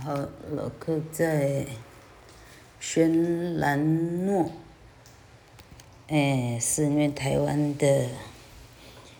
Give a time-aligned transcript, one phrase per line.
[0.00, 0.14] 好，
[0.52, 1.66] 老客在
[2.78, 4.52] 轩兰诺，
[6.06, 8.06] 哎，肆虐台湾的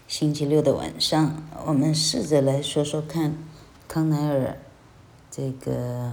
[0.06, 3.36] 星期六的晚上，我们试着来说说看，
[3.88, 4.56] 康奈尔
[5.32, 6.12] 这个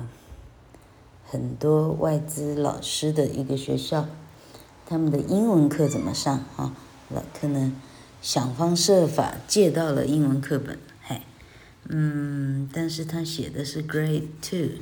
[1.27, 4.07] 很多外资老师的一个学校，
[4.87, 6.75] 他们的英文课怎么上啊？
[7.09, 7.71] 老客呢，
[8.19, 10.79] 想方设法借到了英文课本。
[11.87, 14.81] 嗯，但是他写的是 Grade Two，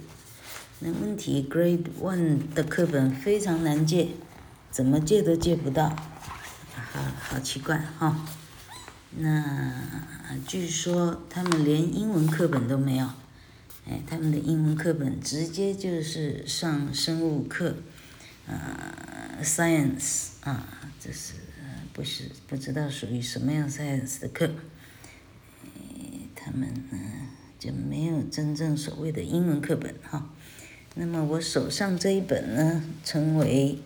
[0.79, 4.11] 那问题 Grade One 的课本非常难借，
[4.71, 8.25] 怎么借都借不到，好好奇怪哈、
[9.17, 9.73] 那
[10.47, 13.09] 据说他们连英文课本都没有，
[13.85, 17.75] 哎，他们的英文课本直接就是上生物课，
[18.47, 20.65] 呃，Science 啊，
[21.01, 21.33] 这是
[21.91, 24.49] 不是不知道属于什么样 Science 的课？
[26.53, 26.99] 们呢
[27.59, 30.29] 就没有真正所谓的英文课本哈，
[30.95, 33.79] 那么我手上这一本呢，称为，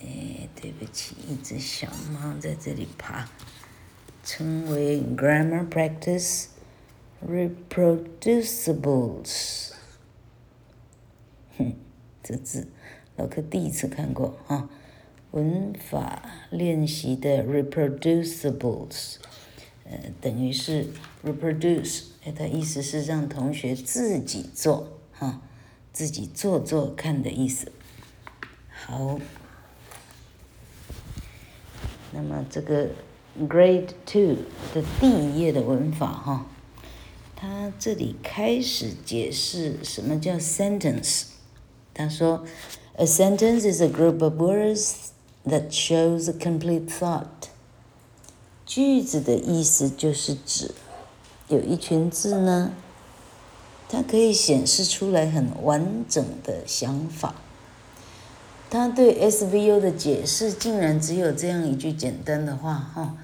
[0.00, 3.28] 哎，对不起，一只小猫在这里爬，
[4.24, 6.46] 称为 Grammar Practice
[7.26, 9.72] Reproducibles，
[11.58, 11.74] 哼，
[12.22, 12.68] 这字
[13.16, 14.70] 老客第一次看过哈，
[15.32, 19.16] 文法练习的 Reproducibles。
[19.90, 20.86] 呃，等于是
[21.24, 25.42] reproduce，哎，它意思是让同学自己做，哈，
[25.92, 27.72] 自己做做看的意思。
[28.70, 29.18] 好，
[32.12, 32.90] 那么这个
[33.40, 34.36] grade two
[34.72, 36.46] 的第一页的文法，哈，
[37.34, 41.24] 它这里开始解释什么叫 sentence。
[41.92, 42.46] 他说
[42.94, 45.10] ，a sentence is a group of words
[45.44, 47.49] that shows a complete thought。
[48.70, 50.70] 句子的意思就是指
[51.48, 52.70] 有一群字呢，
[53.88, 57.34] 它可以显示出来很完整的想法。
[58.70, 63.16] 他对 SVO 的解释竟然只有这样一句简单的话哈，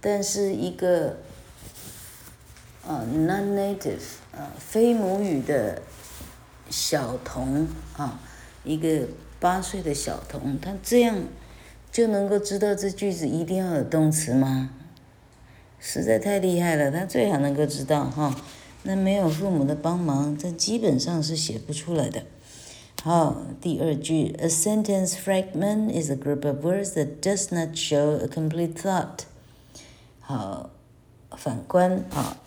[0.00, 1.18] 但是一个
[2.86, 4.00] 呃 non-native
[4.32, 5.82] 呃非母语的
[6.70, 8.18] 小童啊，
[8.64, 9.06] 一个
[9.38, 11.24] 八岁的小童，他这样
[11.92, 14.70] 就能够知道这句子一定要有动词吗？
[15.80, 18.34] 实在太厉害了，他最好能够知道哈。
[18.84, 22.22] 那没有父母的帮忙，这基本上是写不出来的。
[23.02, 29.20] 好，第二句，A sentence fragment is a group of words that does not show a complete thought。
[30.20, 30.70] 好，
[31.36, 32.38] 反观啊，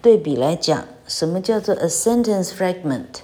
[0.00, 3.20] 对比来讲，什么叫做 a sentence fragment？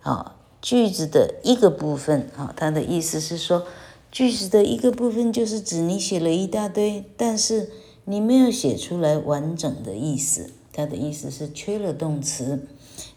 [0.00, 3.66] 好，句子的一个部分，好，它的意思是说，
[4.10, 7.70] 句子的一个部分就是指你写了一大堆，但是。
[8.06, 12.66] 你没有写出来完整的意思，它的意思是缺了动词，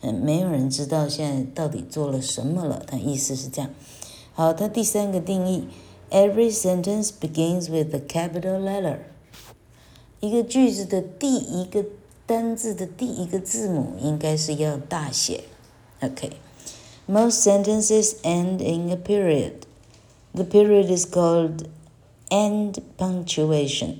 [0.02, 2.81] 嗯，没有人知道现在到底做了什么了。
[2.88, 3.70] 它意思是这样。
[4.34, 5.68] 好，它第三个定义
[6.09, 9.00] ，Every sentence begins with a capital letter。
[10.22, 11.86] 一个句子的第一个
[12.25, 15.44] 单字的第一个字母应该是要大写。
[16.02, 19.54] OK，Most sentences end in a period.
[20.34, 21.66] The period is called
[22.30, 23.96] end punctuation.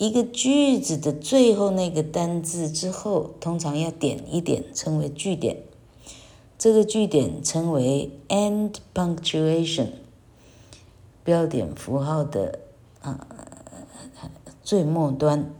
[0.00, 5.58] 一个句子的最后那个单字之后，通常要点一点，称为句点。
[6.58, 9.88] 这个句点称为 end punctuation，
[11.22, 12.60] 标点符号的
[13.02, 13.26] 啊
[14.62, 15.52] 最末端。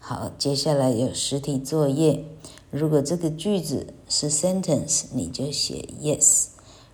[0.00, 2.24] 好，接下来有实体作业。
[2.72, 6.48] 如果这个句子是 sentence，你就写 yes；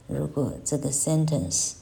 [0.06, 1.72] 如果这个 sentence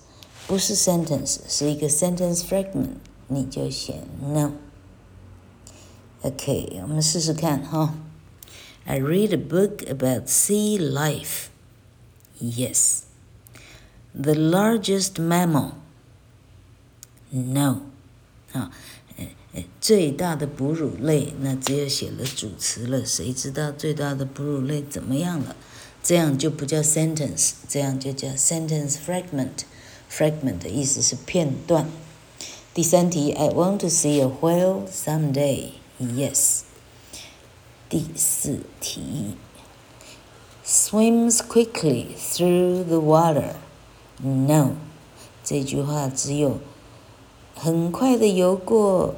[0.47, 2.91] 不是 sentence，是一个 sentence fragment。
[3.28, 7.96] 你就写 no。OK，我们试试看哈。
[8.86, 11.48] I read a book about sea life.
[12.40, 13.02] Yes.
[14.14, 15.72] The largest mammal.
[17.30, 17.82] No。
[18.52, 18.72] 啊，
[19.82, 25.56] 最大的哺乳类，那只有写了主词了，谁知道最大的哺乳类怎么样了？
[26.04, 31.88] 这样就不叫 sentence，这样就叫 sentence fragment。fragment 的意思是片段。
[32.79, 35.71] 第三题，I want to see a whale someday.
[35.99, 36.61] Yes.
[37.89, 39.35] 第四题
[40.65, 43.55] ，swims quickly through the water.
[44.23, 44.75] No.
[45.43, 46.59] 这句话只有
[47.57, 49.17] 很快的游过，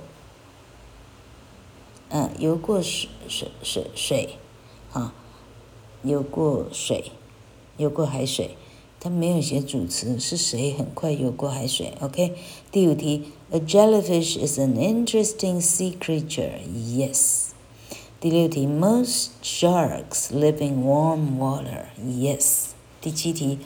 [2.08, 4.38] 嗯、游过水水水水，
[4.94, 5.12] 啊，
[6.02, 7.12] 游过水，
[7.76, 8.56] 游过海水。
[8.99, 11.93] 他没有写主词，是谁很快游过海水？
[12.01, 12.33] OK，
[12.71, 16.53] 第五题，A jellyfish is an interesting sea creature.
[16.67, 17.49] Yes，
[18.19, 21.85] 第六题，Most sharks live in warm water.
[22.03, 22.69] Yes.
[22.99, 23.59] 第七题，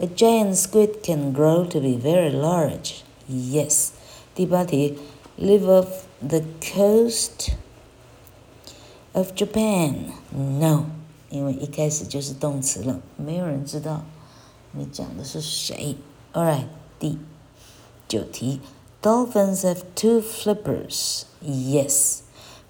[0.00, 3.02] A giant squid can grow to be very large.
[3.28, 3.88] Yes.
[4.34, 4.96] 第八题，
[5.38, 5.88] Live off
[6.26, 7.50] the coast
[9.12, 10.12] of Japan.
[10.32, 10.86] No.
[11.28, 14.04] 因为一开始就是动词了，没有人知道
[14.75, 15.95] 你讲的是谁。
[16.33, 16.65] ？All right，
[16.99, 17.19] 第
[18.07, 18.59] 九题
[19.01, 21.23] ，Dolphins have two flippers.
[21.43, 22.21] Yes.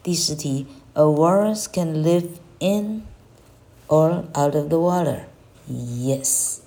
[0.04, 2.28] 第十题，A walrus can live
[2.60, 3.04] in
[3.88, 5.24] or out of the water.
[5.70, 6.60] Yes.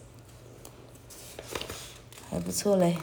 [2.30, 2.96] 还不错嘞。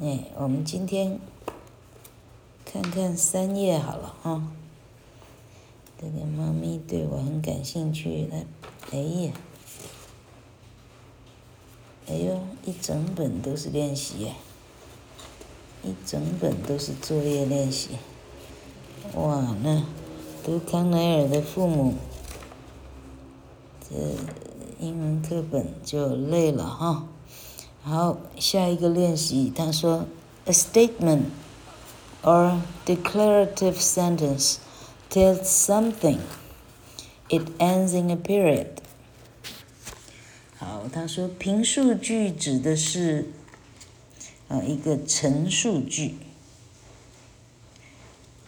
[0.00, 1.20] 哎，我们今天
[2.64, 4.50] 看看三页好了啊。
[6.00, 8.38] 这个猫咪对我很感兴趣，它，
[8.90, 9.32] 哎呀，
[12.06, 14.34] 哎呦，一整本都是练习耶，
[15.82, 17.90] 一整本都是作业练习。
[19.14, 19.82] 哇，那
[20.44, 21.94] 读康奈尔的父母，
[23.88, 23.96] 这
[24.80, 27.06] 英文课本就累了哈。
[27.82, 30.04] 好，下一个练习，他说
[30.44, 31.24] ，a statement
[32.22, 34.56] or declarative sentence。
[35.10, 36.18] tells something.
[37.30, 38.80] It ends in a period.
[40.64, 43.26] 好，他说评述句指的是
[44.48, 46.14] 啊一个陈述句。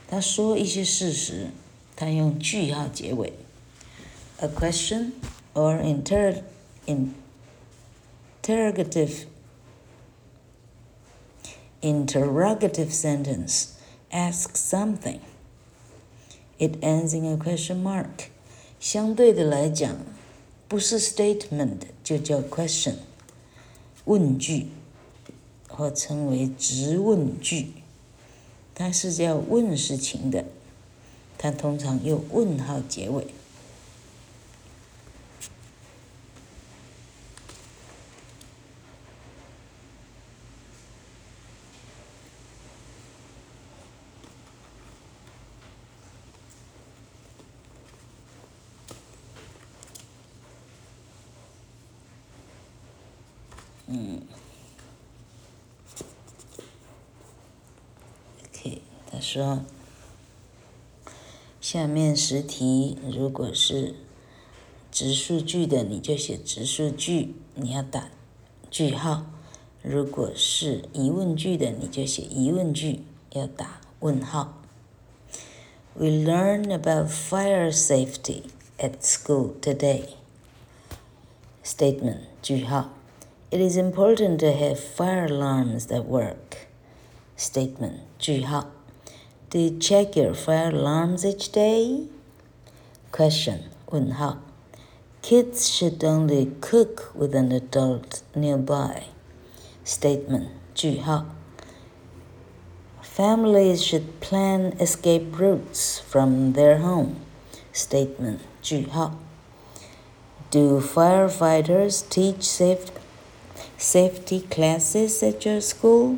[0.08, 1.48] 他说一些事实，
[1.94, 3.34] 他用句号结尾。
[4.38, 5.12] A question
[5.52, 6.42] or inter
[6.86, 9.26] interrogative
[11.82, 13.72] interrogative sentence
[14.10, 15.20] asks something.
[16.58, 18.30] It ends in a question mark。
[18.80, 19.98] 相对的来讲，
[20.68, 22.94] 不是 statement 就叫 question，
[24.04, 24.66] 问句
[25.68, 27.68] 或称为直问句，
[28.74, 30.44] 它是叫问事情的，
[31.38, 33.28] 它通常用问号结尾。
[53.88, 54.20] 嗯
[58.44, 59.60] ，OK，他说，
[61.60, 63.94] 下面十题如果是
[64.90, 68.08] 直述句的，你就写直述句，你要打
[68.70, 69.26] 句号；
[69.82, 74.60] 如果是疑问句的，你就写疑问句，要打问号。
[75.94, 78.42] We learn about fire safety
[78.78, 80.08] at school today.
[81.64, 82.90] Statement 句号。
[83.51, 86.67] It is important to have fire alarms that work.
[87.35, 88.67] Statement 句号
[89.49, 92.07] Do you check your fire alarms each day?
[93.11, 94.37] Question 问号
[95.21, 99.03] Kids should only cook with an adult nearby.
[99.85, 101.25] Statement 句号
[103.01, 107.15] Families should plan escape routes from their home.
[107.73, 109.15] Statement 句号
[110.49, 112.91] Do firefighters teach safe
[113.85, 116.17] Safety classes at your school?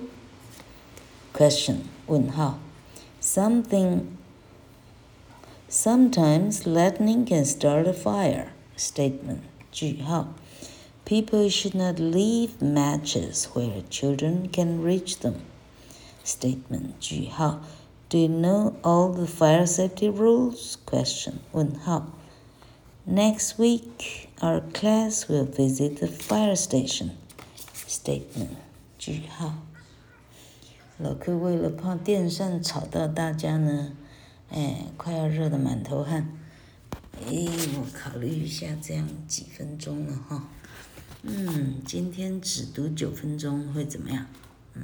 [1.33, 2.59] Question 问号
[3.21, 4.17] Something
[5.69, 8.49] Sometimes lightning can start a fire.
[8.77, 9.39] Statement
[9.71, 10.27] 句号
[11.05, 15.35] People should not leave matches where children can reach them.
[16.23, 17.61] Statement 句号
[18.09, 20.77] Do you know all the fire safety rules?
[20.85, 22.07] Question 问号
[23.05, 27.17] Next week, our class will visit the fire station.
[27.88, 28.48] Statement
[28.98, 29.62] 句号。
[30.98, 33.92] 老柯为了怕电扇吵到大家呢，
[34.50, 36.28] 哎，快要热得满头汗。
[37.14, 40.48] 哎，我考虑一下，这样几分钟了哈。
[41.22, 44.26] 嗯，今天只读九分钟会怎么样？
[44.74, 44.82] 嗯